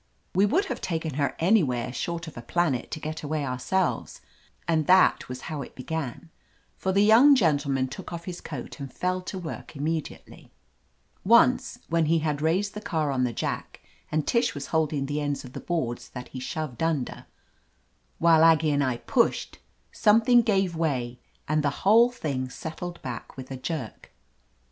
[0.33, 4.19] We would have taken her znywhtre short of a planet to get away ourselves,
[4.67, 6.31] and that was how it began;
[6.75, 9.37] for the young gentleman took 247 THE AMAZING ADVENTURES off his coat and fell to
[9.61, 10.51] work immediately.
[11.23, 15.21] Once, when he had raised the car on the jack and Tish was holding the
[15.21, 17.27] ends of the boards that he shoved under,
[18.17, 19.59] while Aggie and I pushed,
[19.91, 24.11] something gave way and the whole thing settled back with a jerk.